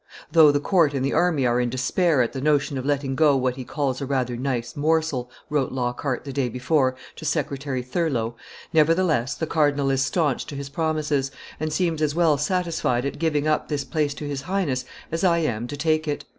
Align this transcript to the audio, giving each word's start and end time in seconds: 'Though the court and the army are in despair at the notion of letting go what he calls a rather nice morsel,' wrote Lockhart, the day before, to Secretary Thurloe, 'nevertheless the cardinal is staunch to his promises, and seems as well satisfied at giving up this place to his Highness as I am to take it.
'Though 0.31 0.49
the 0.51 0.59
court 0.59 0.95
and 0.95 1.05
the 1.05 1.13
army 1.13 1.45
are 1.45 1.61
in 1.61 1.69
despair 1.69 2.23
at 2.23 2.33
the 2.33 2.41
notion 2.41 2.75
of 2.75 2.83
letting 2.87 3.13
go 3.15 3.35
what 3.37 3.55
he 3.55 3.63
calls 3.63 4.01
a 4.01 4.05
rather 4.07 4.35
nice 4.35 4.75
morsel,' 4.75 5.29
wrote 5.47 5.71
Lockhart, 5.71 6.23
the 6.25 6.33
day 6.33 6.49
before, 6.49 6.95
to 7.17 7.23
Secretary 7.23 7.83
Thurloe, 7.83 8.33
'nevertheless 8.73 9.35
the 9.35 9.45
cardinal 9.45 9.91
is 9.91 10.03
staunch 10.03 10.47
to 10.47 10.55
his 10.55 10.69
promises, 10.69 11.29
and 11.59 11.71
seems 11.71 12.01
as 12.01 12.15
well 12.15 12.35
satisfied 12.39 13.05
at 13.05 13.19
giving 13.19 13.47
up 13.47 13.67
this 13.67 13.83
place 13.83 14.15
to 14.15 14.27
his 14.27 14.41
Highness 14.41 14.85
as 15.11 15.23
I 15.23 15.37
am 15.37 15.67
to 15.67 15.77
take 15.77 16.07
it. 16.07 16.25